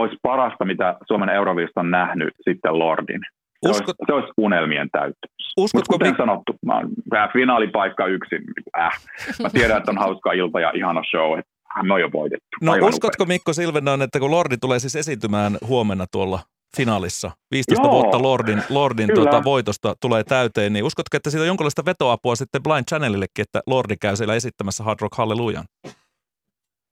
olisi 0.01 0.15
parasta, 0.21 0.65
mitä 0.65 0.95
Suomen 1.07 1.29
Euroviista 1.29 1.79
on 1.79 1.91
nähnyt 1.91 2.33
sitten 2.41 2.79
Lordin. 2.79 3.21
Se, 3.63 3.69
Uskot... 3.69 3.87
olisi, 3.87 4.05
se 4.05 4.13
olisi 4.13 4.33
unelmien 4.37 4.89
täyttymys. 4.91 5.53
Uskotko, 5.57 5.93
kuten 5.93 6.11
mi- 6.11 6.17
sanottu, 6.17 6.55
mä 6.65 6.75
oon 6.75 6.89
finaalipaikka 7.33 8.05
yksin. 8.05 8.43
Äh. 8.79 8.99
Mä 9.43 9.49
tiedän, 9.49 9.77
että 9.77 9.91
on 9.91 9.97
hauska 9.97 10.31
ilta 10.31 10.59
ja 10.59 10.71
ihana 10.75 11.01
show. 11.11 11.39
Että 11.39 11.51
me 11.83 11.93
on 11.93 12.01
jo 12.01 12.09
voitettu. 12.13 12.47
No 12.61 12.71
Aivan 12.71 12.89
uskotko 12.89 13.23
upea. 13.23 13.33
Mikko 13.33 13.53
Silvenaan, 13.53 14.01
että 14.01 14.19
kun 14.19 14.31
Lordi 14.31 14.57
tulee 14.57 14.79
siis 14.79 14.95
esiintymään 14.95 15.57
huomenna 15.67 16.05
tuolla 16.11 16.39
finaalissa, 16.77 17.31
15 17.51 17.87
Joo, 17.87 17.91
vuotta 17.91 18.21
Lordin, 18.21 18.63
Lordin 18.69 19.09
tuota, 19.15 19.43
voitosta 19.43 19.95
tulee 20.01 20.23
täyteen, 20.23 20.73
niin 20.73 20.85
uskotko, 20.85 21.17
että 21.17 21.29
siitä 21.29 21.41
on 21.41 21.47
jonkinlaista 21.47 21.85
vetoapua 21.85 22.35
sitten 22.35 22.63
Blind 22.63 22.85
Channelillekin, 22.89 23.41
että 23.43 23.61
Lordi 23.67 23.95
käy 23.97 24.15
siellä 24.15 24.35
esittämässä 24.35 24.83
Hard 24.83 24.99
Rock 25.01 25.17
Hallelujan? 25.17 25.65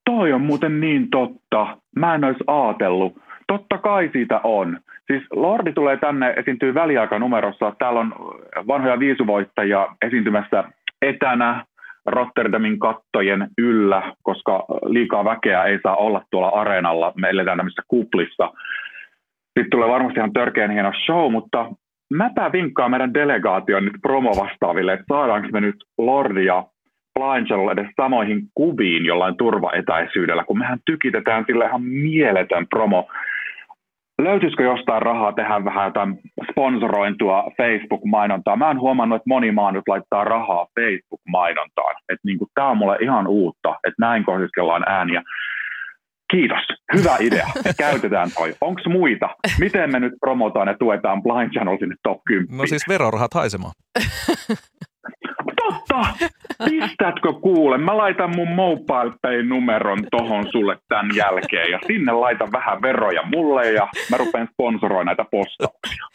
Toi 0.06 0.34
on 0.34 0.42
muuten 0.42 0.80
niin 0.80 1.10
totta. 1.10 1.78
Mä 1.96 2.16
en 2.16 2.24
olisi 2.24 2.44
ajatellut. 2.48 3.14
Totta 3.48 3.78
kai 3.78 4.10
siitä 4.14 4.40
on. 4.44 4.80
Siis 5.08 5.24
Lordi 5.32 5.74
tulee 5.74 5.98
tänne, 5.98 6.34
esiintyy 6.38 6.74
väliaikanumerossa. 6.74 7.74
Täällä 7.80 8.00
on 8.00 8.14
vanhoja 8.68 9.00
viisuvoittajia 9.00 9.88
esiintymässä 10.02 10.64
etänä 11.02 11.66
Rotterdamin 12.06 12.80
kattojen 12.80 13.48
yllä, 13.58 14.14
koska 14.24 14.66
liikaa 14.86 15.26
väkeä 15.26 15.64
ei 15.64 15.80
saa 15.84 15.96
olla 15.96 16.22
tuolla 16.32 16.50
areenalla. 16.50 17.14
Me 17.16 17.30
eletään 17.30 17.58
tämmöisessä 17.58 17.84
kuplissa. 17.88 18.52
Sitten 19.44 19.70
tulee 19.72 19.90
varmasti 19.90 20.20
ihan 20.20 20.34
törkeän 20.34 20.72
hieno 20.72 20.92
show, 21.06 21.32
mutta 21.32 21.72
mäpä 22.14 22.52
vinkkaan 22.52 22.92
meidän 22.92 23.14
delegaation 23.14 23.86
nyt 23.86 23.96
promovastaaville, 24.02 24.94
että 24.94 25.06
saadaanko 25.10 25.48
me 25.52 25.62
nyt 25.62 25.76
Lordia 25.98 26.64
Blind 27.20 27.72
edes 27.72 27.92
samoihin 27.96 28.42
kuviin 28.54 29.06
jollain 29.06 29.38
turvaetäisyydellä, 29.38 30.44
kun 30.44 30.58
mehän 30.58 30.80
tykitetään 30.86 31.44
sille 31.48 31.66
ihan 31.66 31.84
mieletön 31.84 32.68
promo. 32.68 33.08
Löytyisikö 34.22 34.64
jostain 34.64 35.02
rahaa 35.02 35.34
tehdä 35.34 35.66
vähän 35.66 35.86
jotain 35.86 36.20
sponsorointua 36.52 37.44
Facebook-mainontaa? 37.58 38.56
Mä 38.56 38.68
oon 38.68 38.80
huomannut, 38.80 39.16
että 39.16 39.30
moni 39.30 39.52
maa 39.52 39.72
nyt 39.72 39.88
laittaa 39.88 40.24
rahaa 40.24 40.68
Facebook-mainontaan. 40.80 41.96
Että 42.10 42.22
niin 42.26 42.38
tämä 42.54 42.70
on 42.70 42.78
mulle 42.78 42.98
ihan 43.02 43.28
uutta, 43.28 43.70
että 43.70 44.00
näin 44.00 44.26
kohdiskellaan 44.26 44.84
ääniä. 44.88 45.24
Kiitos. 46.32 46.64
Hyvä 46.94 47.16
idea. 47.20 47.48
Käytetään 47.78 48.30
toi. 48.38 48.54
Onko 48.62 48.82
muita? 48.90 49.30
Miten 49.60 49.92
me 49.92 50.00
nyt 50.00 50.14
promotaan 50.20 50.68
ja 50.68 50.78
tuetaan 50.78 51.24
Blind 51.24 51.52
Channel 51.52 51.78
sinne 51.78 51.96
top 52.04 52.22
10? 52.28 52.58
No 52.58 52.68
siis 52.68 52.88
verorahat 52.90 53.34
haisemaan. 53.34 53.74
Totta! 55.96 56.30
Pistätkö 56.70 57.34
kuule? 57.34 57.78
Mä 57.78 57.98
laitan 57.98 58.36
mun 58.36 58.48
mobile 58.48 59.44
numeron 59.44 60.08
tohon 60.12 60.46
sulle 60.52 60.78
tämän 60.88 61.16
jälkeen 61.16 61.72
ja 61.72 61.80
sinne 61.88 62.12
laitan 62.12 62.52
vähän 62.52 62.82
veroja 62.82 63.24
mulle 63.24 63.72
ja 63.72 63.88
mä 64.12 64.18
rupean 64.18 64.48
sponsoroimaan 64.54 65.06
näitä 65.06 65.26
postauksia. 65.32 66.06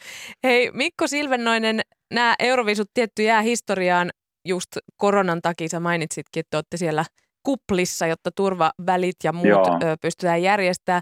Hei 0.43 0.71
Mikko 0.73 1.07
Silvennoinen, 1.07 1.81
nämä 2.13 2.35
Eurovisut 2.39 2.87
tietty 2.93 3.23
jää 3.23 3.41
historiaan 3.41 4.09
just 4.47 4.69
koronan 4.97 5.41
takia. 5.41 5.69
Sä 5.69 5.79
mainitsitkin, 5.79 6.39
että 6.39 6.57
olette 6.57 6.77
siellä– 6.77 7.05
kuplissa, 7.43 8.07
jotta 8.07 8.29
turvavälit 8.35 9.15
ja 9.23 9.33
muut 9.33 9.47
Joo. 9.47 9.79
pystytään 10.01 10.43
järjestämään. 10.43 11.01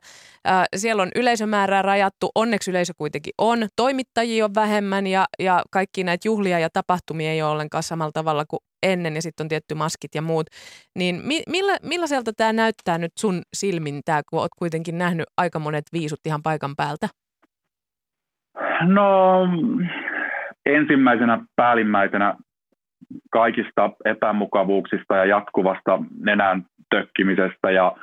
Siellä 0.75 1.03
on 1.03 1.12
yleisömäärää 1.15 1.81
rajattu, 1.81 2.29
onneksi 2.36 2.71
yleisö 2.71 2.93
kuitenkin 2.98 3.33
on. 3.38 3.67
Toimittajia 3.75 4.45
on 4.45 4.55
vähemmän 4.55 5.07
ja, 5.07 5.25
ja 5.39 5.63
kaikki 5.71 6.03
näitä 6.03 6.27
juhlia 6.27 6.59
ja 6.59 6.69
tapahtumia 6.74 7.31
ei 7.31 7.41
ole 7.41 7.51
ollenkaan 7.51 7.83
samalla 7.83 8.12
tavalla 8.12 8.45
kuin 8.45 8.59
ennen 8.83 9.15
ja 9.15 9.21
sitten 9.21 9.43
on 9.43 9.50
tietty 9.50 9.75
maskit 9.75 10.15
ja 10.15 10.21
muut. 10.21 10.48
Niin 10.95 11.15
mi, 11.15 11.41
millä, 11.50 11.77
millaiselta 11.83 12.31
tämä 12.38 12.53
näyttää 12.53 12.98
nyt 12.98 13.12
sun 13.19 13.41
silmin, 13.53 14.01
tämä, 14.05 14.21
kun 14.29 14.39
olet 14.39 14.51
kuitenkin 14.59 14.98
nähnyt 14.98 15.25
aika 15.38 15.59
monet 15.59 15.86
viisut 15.93 16.19
ihan 16.25 16.43
paikan 16.43 16.75
päältä? 16.77 17.07
No 18.81 19.48
ensimmäisenä 20.65 21.39
päällimmäisenä 21.55 22.36
kaikista 23.31 23.89
epämukavuuksista 24.05 25.15
ja 25.15 25.25
jatkuvasta 25.25 26.00
nenän 26.19 26.65
tökkimisestä 26.89 27.71
ja 27.71 27.95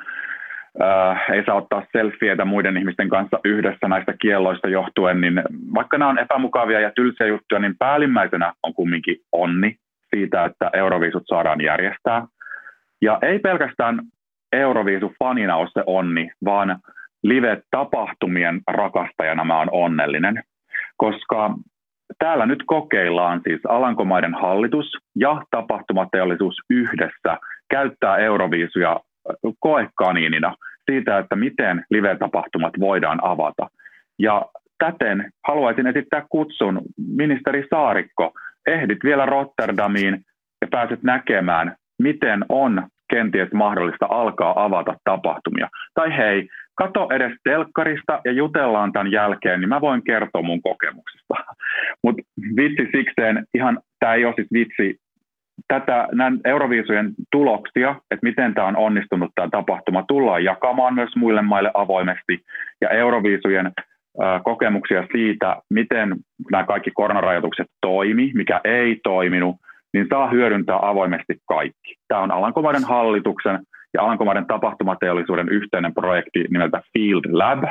äh, 0.81 1.25
ei 1.33 1.43
saa 1.45 1.55
ottaa 1.55 1.85
selfieitä 1.91 2.45
muiden 2.45 2.77
ihmisten 2.77 3.09
kanssa 3.09 3.39
yhdessä 3.43 3.87
näistä 3.87 4.13
kielloista 4.21 4.69
johtuen, 4.69 5.21
niin 5.21 5.43
vaikka 5.73 5.97
nämä 5.97 6.09
on 6.09 6.19
epämukavia 6.19 6.79
ja 6.79 6.91
tylsiä 6.95 7.27
juttuja, 7.27 7.59
niin 7.59 7.77
päällimmäisenä 7.77 8.53
on 8.63 8.73
kumminkin 8.73 9.17
onni 9.31 9.75
siitä, 10.15 10.45
että 10.45 10.69
Euroviisut 10.73 11.23
saadaan 11.27 11.61
järjestää. 11.61 12.25
Ja 13.01 13.19
ei 13.21 13.39
pelkästään 13.39 14.01
Euroviisu-fanina 14.55 15.55
ole 15.55 15.69
se 15.73 15.83
onni, 15.85 16.31
vaan 16.45 16.79
live-tapahtumien 17.23 18.61
rakastajana 18.67 19.43
mä 19.43 19.57
oon 19.57 19.69
onnellinen, 19.71 20.43
koska 20.97 21.53
Täällä 22.19 22.45
nyt 22.45 22.63
kokeillaan 22.65 23.41
siis 23.43 23.61
Alankomaiden 23.67 24.33
hallitus 24.33 24.97
ja 25.15 25.41
tapahtumateollisuus 25.51 26.55
yhdessä 26.69 27.37
käyttää 27.69 28.17
Euroviisuja 28.17 28.99
koekaniinina 29.59 30.55
siitä, 30.91 31.17
että 31.17 31.35
miten 31.35 31.85
live-tapahtumat 31.89 32.73
voidaan 32.79 33.19
avata. 33.21 33.69
Ja 34.19 34.45
täten 34.77 35.31
haluaisin 35.47 35.87
esittää 35.87 36.25
kutsun, 36.29 36.81
ministeri 36.97 37.67
Saarikko, 37.69 38.33
ehdit 38.67 38.99
vielä 39.03 39.25
Rotterdamiin 39.25 40.13
ja 40.61 40.67
pääset 40.71 41.03
näkemään, 41.03 41.75
miten 41.99 42.45
on 42.49 42.87
kenties 43.09 43.51
mahdollista 43.53 44.05
alkaa 44.09 44.63
avata 44.63 44.95
tapahtumia. 45.03 45.67
Tai 45.93 46.17
hei, 46.17 46.47
kato 46.77 47.07
edes 47.11 47.31
telkkarista 47.43 48.21
ja 48.25 48.31
jutellaan 48.31 48.93
tämän 48.93 49.11
jälkeen, 49.11 49.59
niin 49.59 49.69
mä 49.69 49.81
voin 49.81 50.03
kertoa 50.03 50.41
mun 50.41 50.61
kokemuksista. 50.61 51.33
Mutta 52.03 52.21
vitsi 52.57 52.87
sikseen, 52.91 53.45
ihan 53.53 53.79
tämä 53.99 54.13
ei 54.13 54.25
ole 54.25 54.33
siis 54.35 54.47
vitsi, 54.53 54.99
tätä, 55.67 56.07
näin 56.11 56.39
Euroviisujen 56.45 57.13
tuloksia, 57.31 57.89
että 58.11 58.23
miten 58.27 58.53
tämä 58.53 58.67
on 58.67 58.77
onnistunut 58.77 59.31
tämä 59.35 59.47
tapahtuma, 59.51 60.03
tullaan 60.07 60.43
jakamaan 60.43 60.93
myös 60.93 61.15
muille 61.15 61.41
maille 61.41 61.71
avoimesti. 61.73 62.39
Ja 62.81 62.89
Euroviisujen 62.89 63.71
kokemuksia 64.43 65.07
siitä, 65.11 65.55
miten 65.69 66.15
nämä 66.51 66.65
kaikki 66.65 66.91
koronarajoitukset 66.91 67.67
toimi, 67.81 68.31
mikä 68.33 68.61
ei 68.63 68.99
toiminut, 69.03 69.55
niin 69.93 70.07
saa 70.09 70.29
hyödyntää 70.29 70.79
avoimesti 70.81 71.37
kaikki. 71.47 71.95
Tämä 72.07 72.21
on 72.21 72.31
Alankomaiden 72.31 72.83
hallituksen 72.83 73.59
ja 73.93 74.01
Alankomaiden 74.01 74.45
tapahtumateollisuuden 74.45 75.49
yhteinen 75.49 75.93
projekti 75.93 76.45
nimeltä 76.49 76.81
Field 76.93 77.23
Lab 77.31 77.63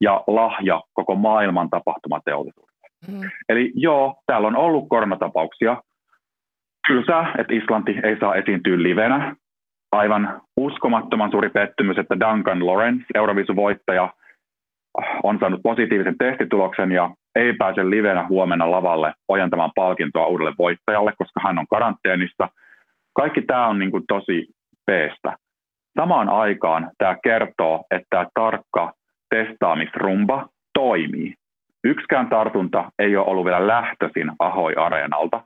ja 0.00 0.24
lahja 0.26 0.82
koko 0.92 1.14
maailman 1.14 1.70
tapahtumateollisuudelle. 1.70 2.88
Mm. 3.08 3.30
Eli 3.48 3.72
joo, 3.74 4.14
täällä 4.26 4.48
on 4.48 4.56
ollut 4.56 4.88
koronatapauksia. 4.88 5.82
Kyllä, 6.86 7.34
että 7.38 7.54
Islanti 7.54 7.96
ei 8.02 8.16
saa 8.20 8.34
esiintyä 8.34 8.82
livenä. 8.82 9.36
Aivan 9.92 10.40
uskomattoman 10.56 11.30
suuri 11.30 11.48
pettymys, 11.48 11.98
että 11.98 12.20
Duncan 12.20 12.66
Lawrence, 12.66 13.04
Eurovisu-voittaja, 13.14 14.12
on 15.22 15.38
saanut 15.38 15.62
positiivisen 15.62 16.18
testituloksen 16.18 16.92
ja 16.92 17.10
ei 17.34 17.52
pääse 17.52 17.90
livenä 17.90 18.26
huomenna 18.28 18.70
lavalle 18.70 19.12
ojentamaan 19.28 19.70
palkintoa 19.74 20.26
uudelle 20.26 20.52
voittajalle, 20.58 21.12
koska 21.18 21.40
hän 21.44 21.58
on 21.58 21.66
karanteenissa. 21.70 22.48
Kaikki 23.14 23.42
tämä 23.42 23.66
on 23.66 23.78
niin 23.78 23.90
kuin 23.90 24.04
tosi 24.08 24.46
peestä. 24.86 25.36
Samaan 25.98 26.28
aikaan 26.28 26.90
tämä 26.98 27.16
kertoo, 27.24 27.84
että 27.90 28.06
tämä 28.10 28.26
tarkka 28.34 28.92
testaamisrumba 29.30 30.48
toimii. 30.74 31.34
Yksikään 31.84 32.28
tartunta 32.28 32.92
ei 32.98 33.16
ole 33.16 33.26
ollut 33.26 33.44
vielä 33.44 33.66
lähtöisin 33.66 34.30
Ahoi-areenalta. 34.38 35.42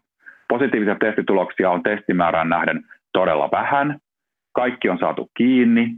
Positiivisia 0.49 0.97
testituloksia 1.01 1.71
on 1.71 1.83
testimäärään 1.83 2.49
nähden 2.49 2.85
todella 3.13 3.49
vähän. 3.53 3.99
Kaikki 4.53 4.89
on 4.89 4.99
saatu 4.99 5.31
kiinni. 5.37 5.91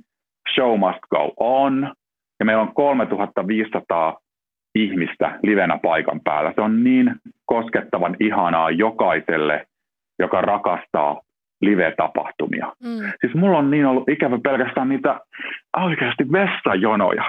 Show 0.54 0.78
must 0.78 1.00
go 1.11 1.33
on. 1.37 1.92
Ja 2.40 2.47
meillä 2.47 2.62
on 2.62 2.75
3500 2.75 4.18
ihmistä 4.75 5.38
livenä 5.42 5.78
paikan 5.82 6.20
päällä. 6.25 6.52
Se 6.54 6.61
on 6.61 6.85
niin 6.85 7.14
koskettavan 7.44 8.16
ihanaa 8.20 8.70
jokaiselle, 8.70 9.66
joka 10.18 10.40
rakastaa 10.40 11.20
live-tapahtumia. 11.61 12.73
Mm. 12.85 13.12
Siis 13.20 13.35
mulla 13.35 13.59
on 13.59 13.70
niin 13.70 13.87
ollut 13.87 14.09
ikävä 14.09 14.38
pelkästään 14.42 14.88
niitä 14.88 15.20
oikeasti 15.76 16.32
vessajonoja. 16.32 17.25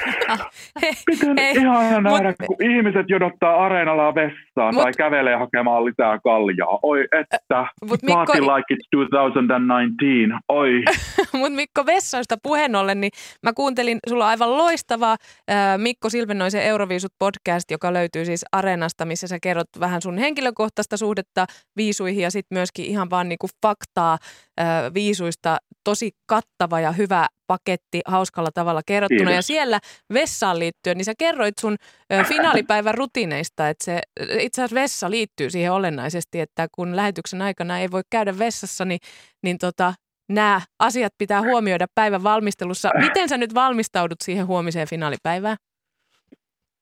Miten 1.10 1.36
Hei, 1.38 1.52
ihana 1.56 2.00
nähdä, 2.00 2.28
mut... 2.28 2.46
kun 2.46 2.56
ihmiset 2.70 3.06
jodottaa 3.08 3.64
areenalla 3.64 4.14
vessaan 4.14 4.74
mut... 4.74 4.82
tai 4.82 4.92
kävelee 4.96 5.36
hakemaan 5.36 5.84
lisää 5.84 6.18
kaljaa. 6.18 6.78
Oi 6.82 7.08
että, 7.20 7.66
mut 7.88 8.02
Mikko... 8.02 8.32
like 8.32 8.74
it's 8.74 8.88
2019. 9.10 10.40
Oi. 10.48 10.84
Mutta 11.38 11.56
Mikko 11.56 11.86
Vessoista 11.86 12.36
puheen 12.42 12.76
ollen, 12.76 13.00
niin 13.00 13.10
mä 13.42 13.52
kuuntelin, 13.52 13.98
sulla 14.08 14.28
aivan 14.28 14.58
loistava 14.58 15.12
äh, 15.12 15.78
Mikko 15.78 16.10
Silvennoisen 16.10 16.62
Euroviisut 16.62 17.12
podcast, 17.18 17.70
joka 17.70 17.92
löytyy 17.92 18.24
siis 18.24 18.44
Areenasta, 18.52 19.04
missä 19.04 19.26
sä 19.26 19.38
kerrot 19.42 19.68
vähän 19.80 20.02
sun 20.02 20.18
henkilökohtaista 20.18 20.96
suhdetta 20.96 21.46
viisuihin 21.76 22.22
ja 22.22 22.30
sitten 22.30 22.58
myöskin 22.58 22.84
ihan 22.84 23.10
vaan 23.10 23.28
niinku 23.28 23.46
faktaa 23.66 24.18
viisuista. 24.94 25.58
Tosi 25.84 26.10
kattava 26.26 26.80
ja 26.80 26.92
hyvä 26.92 27.26
paketti 27.46 28.00
hauskalla 28.06 28.50
tavalla 28.54 28.80
kerrottuna. 28.86 29.18
Kiitos. 29.18 29.34
Ja 29.34 29.42
siellä 29.42 29.78
vessaan 30.12 30.58
liittyen, 30.58 30.96
niin 30.96 31.04
sä 31.04 31.12
kerroit 31.18 31.58
sun 31.58 31.76
finaalipäivän 32.28 32.94
rutiineista, 32.94 33.68
että 33.68 33.84
se 33.84 34.00
itse 34.38 34.62
asiassa 34.62 34.80
vessa 34.80 35.10
liittyy 35.10 35.50
siihen 35.50 35.72
olennaisesti, 35.72 36.40
että 36.40 36.66
kun 36.74 36.96
lähetyksen 36.96 37.42
aikana 37.42 37.78
ei 37.78 37.90
voi 37.90 38.02
käydä 38.10 38.38
vessassa, 38.38 38.84
niin, 38.84 39.00
niin 39.42 39.58
tota, 39.58 39.94
nämä 40.28 40.60
asiat 40.78 41.12
pitää 41.18 41.42
huomioida 41.42 41.86
päivän 41.94 42.22
valmistelussa. 42.22 42.90
Miten 43.00 43.28
sä 43.28 43.36
nyt 43.36 43.54
valmistaudut 43.54 44.20
siihen 44.20 44.46
huomiseen 44.46 44.88
finaalipäivään? 44.88 45.56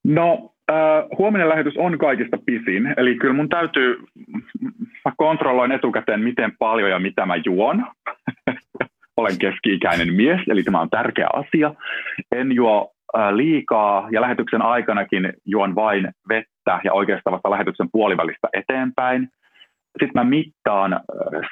No, 0.05 0.55
äh, 0.71 1.19
huominen 1.19 1.49
lähetys 1.49 1.76
on 1.76 1.99
kaikista 1.99 2.38
pisin, 2.47 2.95
eli 2.97 3.14
kyllä 3.14 3.35
mun 3.35 3.49
täytyy, 3.49 3.97
mä 5.05 5.12
kontrolloin 5.17 5.73
etukäteen, 5.73 6.21
miten 6.21 6.52
paljon 6.59 6.90
ja 6.90 6.99
mitä 6.99 7.26
mä 7.26 7.37
juon. 7.37 7.87
Olen 9.21 9.39
keski-ikäinen 9.39 10.15
mies, 10.15 10.41
eli 10.49 10.63
tämä 10.63 10.81
on 10.81 10.91
tärkeä 10.91 11.27
asia. 11.33 11.75
En 12.33 12.53
juo 12.53 12.93
liikaa 13.31 14.09
ja 14.13 14.21
lähetyksen 14.21 14.63
aikanakin 14.63 15.33
juon 15.45 15.75
vain 15.75 16.09
vettä 16.29 16.81
ja 16.85 16.93
oikeastaan 16.93 17.35
vasta 17.35 17.51
lähetyksen 17.51 17.89
puolivälistä 17.93 18.49
eteenpäin. 18.53 19.29
Sitten 20.01 20.11
mä 20.15 20.25
mittaan 20.25 21.01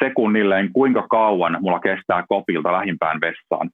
sekunnilleen, 0.04 0.72
kuinka 0.72 1.06
kauan 1.10 1.58
mulla 1.60 1.80
kestää 1.80 2.24
kopilta 2.28 2.72
lähimpään 2.72 3.20
vessaan. 3.20 3.70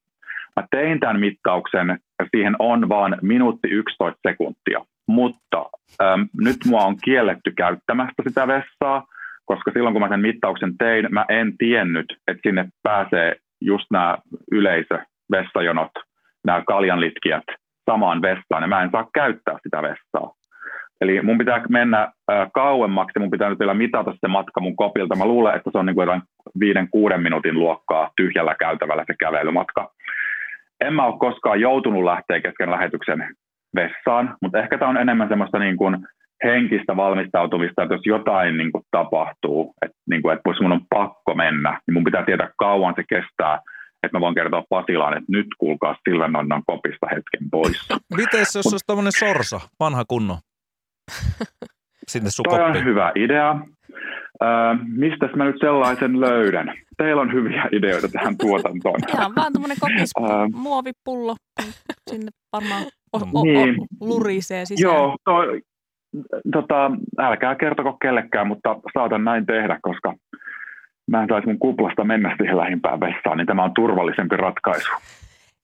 Mä 0.57 0.67
tein 0.71 1.01
tämän 1.01 1.21
mittauksen 1.21 1.99
siihen 2.37 2.57
on 2.59 2.89
vain 2.89 3.17
minuutti 3.23 3.69
11 3.69 4.21
sekuntia. 4.29 4.81
Mutta 5.09 5.71
ähm, 6.03 6.23
nyt 6.41 6.57
mua 6.67 6.85
on 6.85 6.97
kielletty 7.05 7.53
käyttämästä 7.57 8.23
sitä 8.29 8.47
vessaa, 8.47 9.07
koska 9.45 9.71
silloin 9.73 9.95
kun 9.95 10.03
mä 10.03 10.09
sen 10.09 10.21
mittauksen 10.21 10.79
tein, 10.79 11.07
mä 11.11 11.25
en 11.29 11.59
tiennyt, 11.59 12.07
että 12.29 12.41
sinne 12.43 12.69
pääsee 12.83 13.37
just 13.65 13.87
nämä 13.91 14.19
yleisövessajonot, 14.53 15.91
nämä 16.45 16.63
kaljanlitkijät 16.67 17.45
samaan 17.91 18.23
vessaan, 18.23 18.63
ja 18.63 18.69
mä 18.69 18.83
en 18.83 18.91
saa 18.91 19.09
käyttää 19.15 19.59
sitä 19.63 19.83
vessaa. 19.83 20.33
Eli 21.01 21.23
mun 21.23 21.39
pitää 21.39 21.63
mennä 21.69 22.13
kauemmaksi, 22.55 23.19
mun 23.19 23.31
pitää 23.31 23.51
nyt 23.51 23.59
vielä 23.59 23.75
mitata 23.75 24.15
se 24.21 24.29
matka 24.29 24.61
mun 24.61 24.77
kopilta. 24.77 25.17
Mä 25.17 25.25
luulen, 25.25 25.57
että 25.57 25.71
se 25.73 25.79
on 25.79 25.87
niin 25.87 25.95
kuin 25.95 26.03
jotain 26.03 26.23
viiden, 26.61 26.89
kuuden 26.91 27.23
minuutin 27.23 27.59
luokkaa 27.59 28.11
tyhjällä 28.17 28.55
käytävällä 28.59 29.05
se 29.07 29.15
kävelymatka. 29.19 29.91
En 30.81 30.95
mä 30.95 31.05
ole 31.05 31.19
koskaan 31.19 31.61
joutunut 31.61 32.05
lähteä 32.05 32.41
kesken 32.41 32.71
lähetyksen 32.71 33.37
vessaan, 33.75 34.37
mutta 34.43 34.59
ehkä 34.59 34.79
tämä 34.79 34.89
on 34.89 34.97
enemmän 34.97 35.29
semmoista 35.29 35.59
niin 35.59 35.77
kuin 35.77 36.07
henkistä 36.45 36.97
valmistautumista, 36.97 37.83
että 37.83 37.95
jos 37.95 38.07
jotain 38.07 38.57
niin 38.57 38.73
kuin 38.73 38.85
tapahtuu, 38.91 39.75
että, 39.83 39.97
niin 40.11 40.23
kuin, 40.23 40.37
että 40.37 40.51
mun 40.63 40.73
on 40.73 40.87
pakko 40.91 41.35
mennä, 41.35 41.81
niin 41.87 41.95
mun 41.95 42.05
pitää 42.05 42.25
tietää 42.25 42.51
kauan 42.59 42.95
se 42.97 43.03
kestää, 43.09 43.59
että 44.03 44.19
mä 44.19 44.21
voin 44.21 44.35
kertoa 44.35 44.65
Pasilaan, 44.69 45.17
että 45.17 45.33
nyt 45.33 45.47
kuulkaa 45.59 45.97
Silvenannan 46.09 46.63
kopista 46.67 47.07
hetken 47.11 47.51
pois. 47.51 47.89
Miten 48.21 48.41
jos 48.41 48.55
Mut, 48.55 48.73
olisi 48.73 48.87
tämmöinen 48.87 49.13
sorsa, 49.13 49.61
vanha 49.81 50.05
kunno? 50.09 50.39
Sinne 52.09 52.31
Toi 52.45 52.63
on 52.63 52.85
hyvä 52.85 53.13
idea. 53.15 53.51
Äh, 54.43 54.79
mistä 54.87 55.29
mä 55.37 55.45
nyt 55.45 55.57
sellaisen 55.61 56.21
löydän? 56.21 56.75
Teillä 56.97 57.23
on 57.23 57.33
hyviä 57.33 57.69
ideoita 57.73 58.09
tähän 58.09 58.39
tuotantoon. 58.39 59.01
Ihan 59.15 59.35
vaan 59.35 59.53
tämmöinen 59.53 59.77
kokis, 59.81 60.11
muovipullo. 60.53 61.37
Sinne 62.11 62.31
varmaan 62.53 62.83
o- 63.13 63.39
o- 63.41 63.45
niin. 63.45 63.77
lurisee 64.01 64.65
sisään. 64.65 64.95
Joo, 64.95 65.17
toi, 65.25 65.63
tota, 66.53 66.91
älkää 67.19 67.55
kertoko 67.55 67.97
kellekään, 68.03 68.47
mutta 68.47 68.77
saatan 68.95 69.25
näin 69.25 69.47
tehdä, 69.47 69.79
koska 69.83 70.15
mä 71.11 71.23
en 71.23 71.29
saisi 71.29 71.47
mun 71.47 71.59
kuplasta 71.59 72.05
mennä 72.05 72.35
siihen 72.37 72.57
lähimpään 72.57 73.01
vessaan, 73.01 73.39
niin 73.39 73.47
tämä 73.47 73.65
on 73.65 73.75
turvallisempi 73.75 74.37
ratkaisu. 74.37 74.91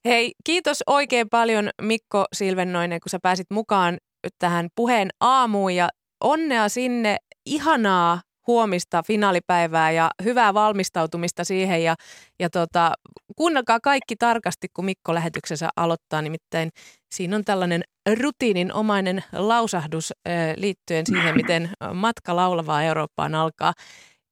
Hei, 0.05 0.31
kiitos 0.43 0.83
oikein 0.87 1.29
paljon 1.29 1.69
Mikko 1.81 2.25
Silvennoinen, 2.33 2.99
kun 2.99 3.09
sä 3.09 3.17
pääsit 3.23 3.47
mukaan 3.51 3.97
tähän 4.39 4.67
puheen 4.75 5.09
aamuun 5.21 5.75
ja 5.75 5.89
onnea 6.23 6.69
sinne, 6.69 7.17
ihanaa 7.45 8.19
huomista 8.49 9.03
finaalipäivää 9.03 9.91
ja 9.91 10.09
hyvää 10.23 10.53
valmistautumista 10.53 11.43
siihen. 11.43 11.83
Ja, 11.83 11.95
ja 12.39 12.49
tota, 12.49 12.91
kuunnelkaa 13.35 13.79
kaikki 13.83 14.15
tarkasti, 14.15 14.67
kun 14.73 14.85
Mikko 14.85 15.13
lähetyksensä 15.13 15.69
aloittaa. 15.75 16.21
Nimittäin 16.21 16.69
siinä 17.15 17.35
on 17.35 17.45
tällainen 17.45 17.81
rutiininomainen 18.21 19.23
lausahdus 19.33 20.13
äh, 20.27 20.53
liittyen 20.57 21.05
siihen, 21.05 21.35
miten 21.35 21.69
matka 21.93 22.35
laulavaa 22.35 22.83
Eurooppaan 22.83 23.35
alkaa. 23.35 23.73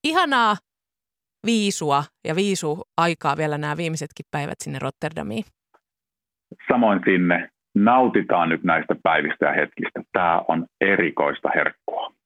Ihanaa 0.04 0.56
viisua 1.46 2.04
ja 2.28 2.36
viisu 2.36 2.82
aikaa 2.98 3.38
vielä 3.38 3.58
nämä 3.58 3.78
viimeisetkin 3.78 4.26
päivät 4.32 4.60
sinne 4.64 4.80
Rotterdamiin. 4.80 5.44
Samoin 6.72 7.02
sinne. 7.06 7.50
Nautitaan 7.76 8.50
nyt 8.50 8.64
näistä 8.64 8.96
päivistä 9.04 9.46
ja 9.46 9.54
hetkistä. 9.54 10.04
Tämä 10.14 10.42
on 10.48 10.66
erikoista 10.82 11.50
herkkää 11.56 12.17